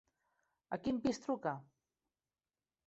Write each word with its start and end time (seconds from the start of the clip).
A 0.77 0.79
quin 0.87 0.97
pis 1.05 1.21
truca? 1.27 1.55